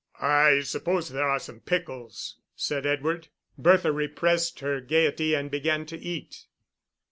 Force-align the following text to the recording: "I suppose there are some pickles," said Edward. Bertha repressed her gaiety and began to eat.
"I 0.19 0.61
suppose 0.61 1.09
there 1.09 1.29
are 1.29 1.37
some 1.39 1.59
pickles," 1.59 2.39
said 2.55 2.87
Edward. 2.87 3.27
Bertha 3.55 3.91
repressed 3.91 4.59
her 4.61 4.81
gaiety 4.81 5.35
and 5.35 5.51
began 5.51 5.85
to 5.85 5.95
eat. 5.99 6.47